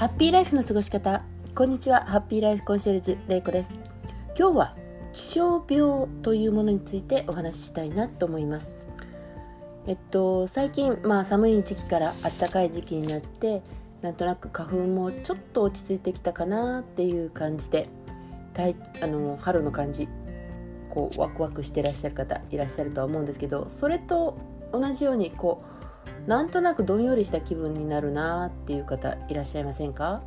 [0.00, 1.22] ハッピーライフの過ごし方。
[1.54, 2.06] こんにちは。
[2.06, 3.70] ハッピーライフコンシェルジュれいこです。
[4.34, 4.76] 今日は
[5.12, 8.72] 気象病というものについてお話ししたいなと思います。
[9.86, 13.62] えっと最近まあ寒い時期から暖かい時期になって
[14.00, 17.90] なんとなく花粉もちょっと落ち着いてきたかなっていう感じで
[19.02, 20.08] あの春の感じ
[20.88, 24.38] こうワクワクしてらっしゃる方いらっしゃるとは思うんですけどそれと
[24.72, 25.69] 同じようにこう
[26.26, 30.22] なんとなくどんよりした気分になるなっていう方いらっしゃいませんか？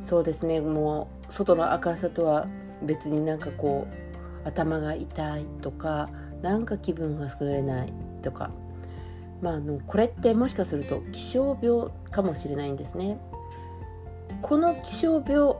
[0.00, 0.60] そうですね。
[0.60, 2.46] もう外の明るさとは
[2.82, 6.08] 別になんかこう頭が痛いとか
[6.42, 8.50] なんか気分が優れないとか。
[9.42, 13.18] まあ、あのこれってもしかすると気象病かもしれないんですね。
[14.40, 15.56] この気象病っ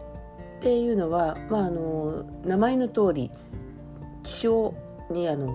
[0.60, 3.30] ていうのは、まあ、あの名前の通り
[4.23, 4.73] 気象
[5.10, 5.55] にあの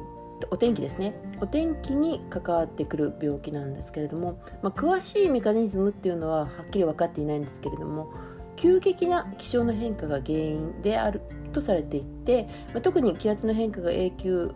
[0.52, 8.11] お天気ですねお天気に関わってくる病気なんですけれども、まあ、詳しいメカニズムっていうのははっきり分かっていないんですけれども
[8.55, 11.22] 急激な気象の変化が原因である
[11.53, 14.55] とされていて、まあ、特に気圧の変化が永久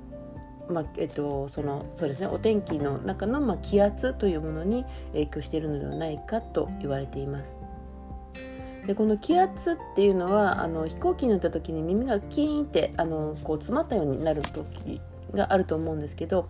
[0.69, 7.65] まあえっと、そのそうですねお天気の中の、まあ、気圧というものに影響しているのではないかと言われています。
[8.85, 15.01] でこの気圧っていうのはあの飛行機に乗った時に耳がキーンってあのこう詰まったようになる時
[15.33, 16.49] があると思うんですけど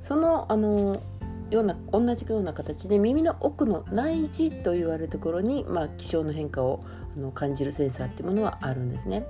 [0.00, 1.02] そのあの
[1.50, 6.80] ような同じような形で耳の奥の内耳と言われるところに、まあ、気象の変化を
[7.16, 9.26] あの感じるセンサーっていうものはあるんですね。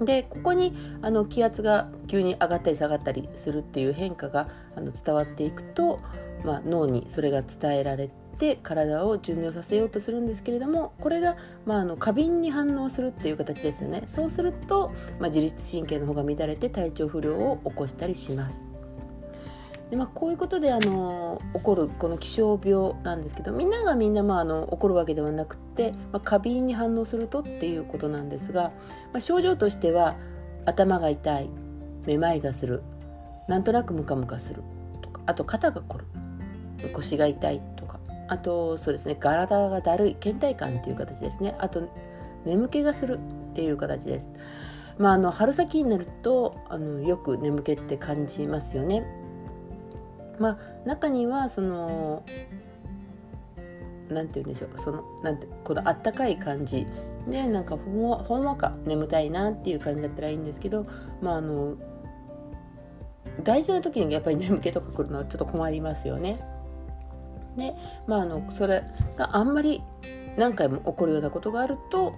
[0.00, 5.98] でここにあの気圧が急に上がったり下がったりするっていう変化があの伝わっていくと、
[6.44, 8.27] まあ、脳にそれが伝えられて
[8.62, 11.36] 体を順応させようとするんですけれどもこれが、
[11.66, 18.64] まあ、あの過敏に反応するっていう形ですよねそうすると、まあ、自律神経の方が乱れて体調不良を起こしたりします。
[19.90, 28.72] でまあ、こういうことであの起こるこの気象病なんですけどみんながみんな、まあ、あの起こるわけではなくて、まあ、過敏に反応するとっていうことなんですが、ま
[29.14, 30.16] あ、症状としては
[30.66, 31.48] 頭が痛い
[32.06, 32.82] めまいがする
[33.48, 34.62] なんとなくムカムカする
[35.00, 36.04] とかあと肩が凝る
[36.92, 37.62] 腰が痛い
[38.28, 41.88] あとそうですね体がだるい倦怠感っていう形ですねあと
[42.44, 44.32] 眠気がするっていう形です。
[44.98, 49.04] まあ、あの春先になるとあのよく眠気って感じますよね。
[50.38, 52.24] まあ、中にはその
[54.08, 56.86] なんて言うんでしょうそのなんてこのあったかい感じ
[57.28, 60.86] でなんかほんわほんわか眠たいなっていう感じだったらいいんですけど、
[61.20, 61.76] まあ、あの
[63.44, 66.40] 大事な時にやっぱり眠気とか来るのはちょっと困りますよね。
[67.58, 67.74] で、
[68.06, 68.84] まあ、あのそれ
[69.16, 69.82] があんまり
[70.38, 72.14] 何回も起こるようなことがあると、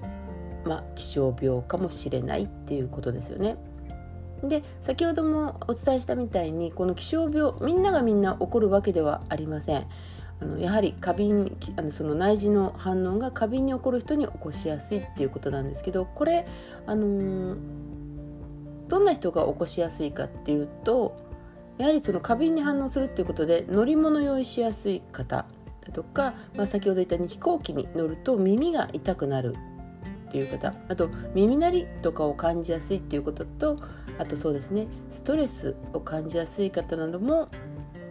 [0.64, 3.56] まあ、気象病かもしれないっていうことですよね。
[4.42, 9.86] で先ほどもお伝えしたみたいにこの気象病みんながみんな起こるわけではありません。
[10.42, 16.46] あのやはり過敏あのその内耳の反応が過敏に起こる人に起こしやすいっていうことなんですけどこれ、
[16.86, 17.56] あのー、
[18.88, 21.29] どんな人が起こしやすいかっていうと
[21.80, 25.46] やはりその過敏に反応するっていうことで乗り物酔いしやすい方
[25.80, 29.56] だとか、まあ、先ほど言ったように飛行機に乗ると耳が痛くなる
[30.28, 33.78] っていう方あと耳鳴りとかを感じやすいっていうことと
[34.18, 37.48] あとそうですねストレスを感じやすい方なども、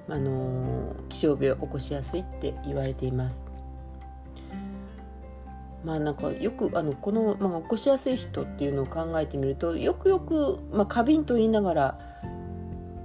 [0.10, 3.46] あのー、気象病を起こしやすいって言われています。
[5.86, 12.00] まあなんかよくあのこの、まあ、起こしやすい人っていうのを考えてみるとよくよく、まあ、過敏と言いながら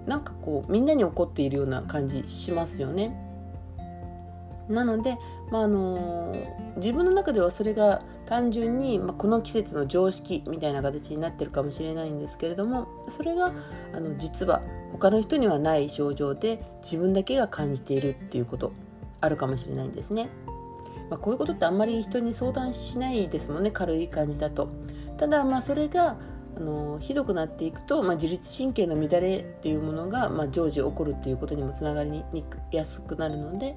[0.07, 3.17] なんかこうみんなに怒っているような感じしますよね。
[4.69, 5.19] なので、
[5.51, 6.35] まああの
[6.77, 13.53] 自分の中ではそれが単純に、まあ、この季節の常識みたいな形になってるかもしれないんですけれどもそれが
[13.93, 18.73] あの実は他の人にはない症状で自分だけが感じているっていうこと
[19.21, 20.29] あるかもしれないんですね。
[21.11, 24.69] まあ、こういうことってあんまり人に相談しないですもんね軽い感じだと。
[25.19, 26.17] ただまあそれが
[26.57, 32.25] あのひどくなっていくと、まあ、自律神経の乱れっていうものが、まあ、常時起こるっていうことにもつながりに
[32.71, 33.77] やすくなるので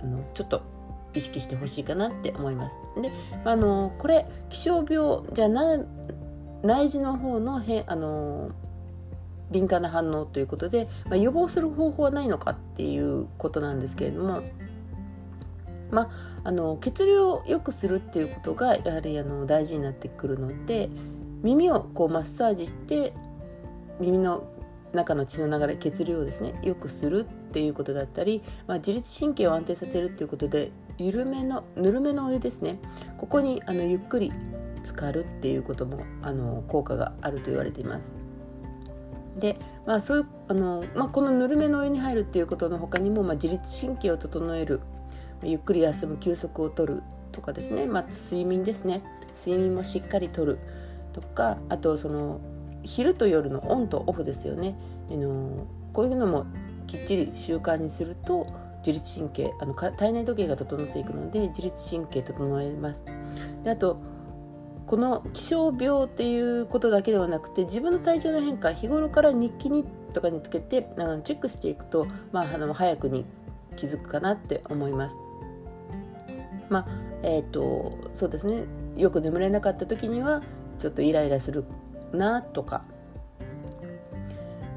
[0.00, 0.62] あのちょっと
[1.14, 2.78] 意識してほしいかなって思います。
[3.00, 3.10] で、
[3.44, 5.78] あ、のこれ気象病じゃな
[6.62, 8.50] 内耳の方のへあの
[9.50, 14.42] 敏感な反応ということで、まあ、予防する方法はないのかっていうことなんですけれども、
[15.90, 16.08] まあ、
[16.44, 20.90] あの血流を良くするっていうことがやはりあの大事になってくるので、
[21.42, 23.12] 耳をこうマッサージして
[24.00, 24.48] 耳の
[24.92, 32.78] 中の血の流れ血流をですねよくするっていうことだったり、まあ、自律神経を安定させるっていうことで緩めのぬるめのお湯ですね。
[33.18, 34.32] ここにあのゆっくり
[34.82, 38.14] 浸かるっていうこともあの効果があると言われています。
[39.36, 44.80] で、まあそういうあのまあ、このぬるめのお湯に入るっていうことの他にも、まあ、自律神経を整える
[45.42, 47.02] ゆっくり休む休息をとる
[47.32, 49.02] とかですね、まあ、睡眠ですね。
[49.36, 50.58] 睡眠もしっかりとる。
[51.16, 52.40] とかあとその
[52.82, 54.76] 昼と夜のオンとオフですよね、
[55.10, 56.46] あのこういうのも
[56.86, 58.46] きっちり習慣にすると
[58.86, 63.04] 自律神経あの体内時計が整っていくので自律神経整えます。
[63.64, 63.98] であと
[64.86, 73.24] この気象病っていうことだけではなくて自分の体調の変化日頃から日記にとかにつけてあのチェックしていくと、まあ、あの早くに
[73.74, 75.16] 気づくかなって思います。
[76.68, 76.86] まあ
[77.22, 78.64] えーと、そうですね。
[78.96, 80.42] よく眠れなかった時には
[80.78, 81.64] ちょっとイライラする
[82.12, 82.84] なとか。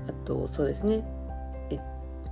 [0.08, 1.04] あとそうですね。
[1.70, 1.80] え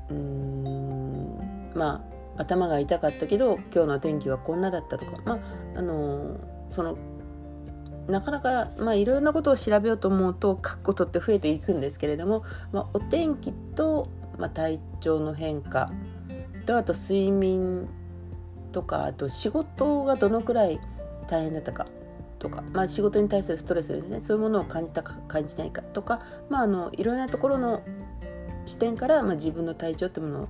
[0.10, 2.06] うんま
[2.38, 5.14] あ頭が痛かったけど今日の天気はこんなだったとか。
[5.26, 5.40] まあ
[5.76, 6.38] あの
[6.70, 6.98] その
[8.08, 15.92] なかなかまあいろいろなことを調べようと思うと書くことって増えていくんですけれども、まあ、お天気と、まあ、体調の変化。
[16.66, 17.88] とあと睡眠
[18.74, 20.80] とかあと仕事がどのくらい
[21.28, 21.88] 大変だったか。
[22.40, 27.84] とか、まあ、仕事に対するストレスですねそういうものを感じたか感じないかとか、まあ、あのいろんなところの
[28.66, 30.48] 視点から、まあ、自分の体調ってものを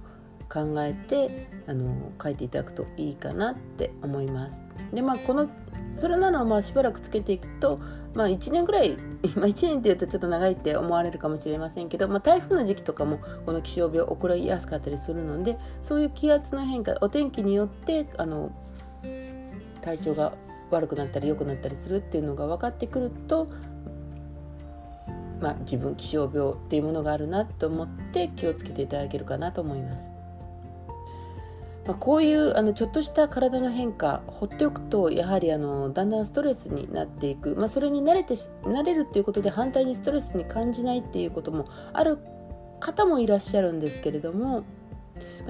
[0.50, 4.64] 考えてあの書いていただくといいかなって思います。
[4.94, 5.50] でまあこの
[5.94, 7.80] それなのをまあしばらくつけていくと、
[8.14, 8.98] まあ、1年ぐらい、
[9.36, 18.52] まあ、1年っていうとちょっと長いって思われるかもしれませんけど、まあ、台風の時期とかもこの気象病起こりやすかったりするのでそういう気圧の変化お天気によってあの
[19.82, 20.34] 体調が
[20.72, 23.48] 悪くなったり良くなったりするっていうのが分かってくると、
[25.42, 30.12] まあ、自分気象病っていうものがあるなと思って気をつけていただけるかなと思います。
[31.88, 42.18] まあ、こういうあのちょっとした体の変化放っておくとやはりあのだんだんストレスになっていく、まあ、それに慣れて慣れるっていうことで反対にストレスに感じないっていうこともある
[42.82, 44.66] 方もいらっしゃるんですけれども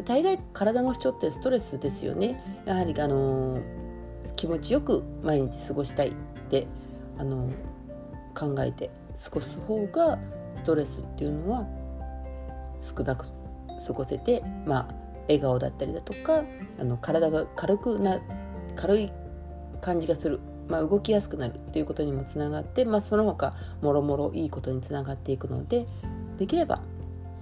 [0.06, 3.60] 大概体の不調ってストレスですよねやはりあの
[4.36, 6.14] 気持ちよく毎日過ごしたいっ
[6.50, 6.68] て
[7.18, 7.50] あの
[8.36, 8.90] 考えて
[9.24, 10.20] 過ごす方が
[10.56, 11.68] ストレスっていうのは
[12.82, 13.26] 少なく
[13.86, 14.96] 過ごせてまあ
[15.28, 16.44] 笑顔だったりだとか
[16.80, 18.20] あの体が軽くな
[18.76, 19.12] 軽い
[19.82, 25.86] 感じがする、まあ、動きやすくなるということにもつながって、まあ、その他もろもろいいことにつながっていくので
[26.38, 26.82] できれば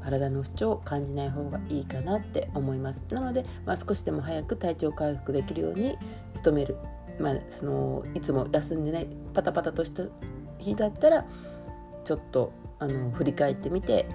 [0.06, 3.04] 体の不調を感じない方がいいかなって思います。
[3.10, 5.98] なので、まあ、少しでも早く体調回復できるように
[6.46, 6.78] 努める、
[7.20, 10.04] まあ、そのいつも休んでないパタパタとした
[10.60, 11.26] 日だったら
[12.04, 14.08] ちょっとあの振り返ってみて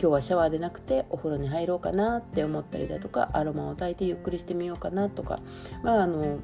[0.00, 5.40] 今日はシャワーでなくてお風呂に入ろうかなって思ったりだとかアロマを焚いてゆっくりしてみようかなとか
[5.82, 6.38] まああの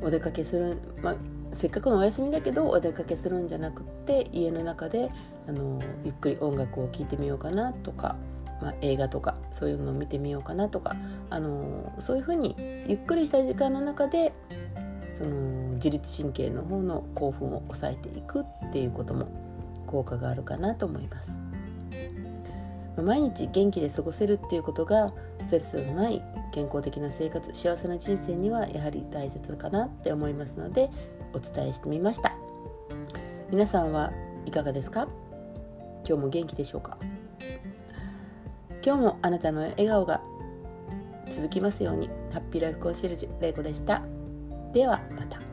[0.00, 1.16] お出かけする、まあ、
[1.52, 5.10] せっかくのお休みだけどお出かけするんじゃなくって家の中で
[5.48, 8.16] あのゆっくり音楽を聴いてみようかなとか、
[8.60, 10.96] まあ、映画とかそういうのを見てみようかなとか
[11.30, 12.56] あのそういうふうに
[12.86, 14.32] ゆっくりした時間の中で
[15.12, 19.28] その自律神経の方の興奮を抑えていくっていうことも
[19.86, 21.40] 効果があるかなと思います。
[23.00, 26.20] 毎日元気で過ごせるっていうことがストレスのない
[26.52, 30.90] 健康的な生活幸せな人生にはやはり大切かなって思いますので
[31.32, 32.32] お伝えしてみました。
[33.50, 34.12] 皆さんは
[34.46, 35.06] いかがですか？
[36.04, 36.98] 今日も元気でしょうか？
[38.84, 40.20] 今日もあなたの笑顔が
[41.30, 42.08] 続きますように。
[42.32, 44.02] ハッピーライフコンシェルジュ玲子でした。
[44.72, 45.47] ではまた。